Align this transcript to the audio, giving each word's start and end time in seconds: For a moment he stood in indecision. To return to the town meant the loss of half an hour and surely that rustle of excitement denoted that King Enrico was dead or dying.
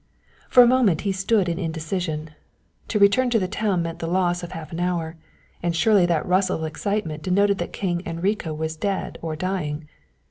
For 0.49 0.63
a 0.63 0.67
moment 0.67 1.01
he 1.01 1.11
stood 1.11 1.47
in 1.47 1.59
indecision. 1.59 2.31
To 2.87 2.97
return 2.97 3.29
to 3.29 3.37
the 3.37 3.47
town 3.47 3.83
meant 3.83 3.99
the 3.99 4.07
loss 4.07 4.41
of 4.41 4.53
half 4.53 4.71
an 4.71 4.79
hour 4.79 5.15
and 5.61 5.75
surely 5.75 6.07
that 6.07 6.25
rustle 6.25 6.57
of 6.57 6.65
excitement 6.65 7.21
denoted 7.21 7.59
that 7.59 7.71
King 7.71 8.01
Enrico 8.03 8.51
was 8.51 8.75
dead 8.75 9.19
or 9.21 9.35
dying. 9.35 9.87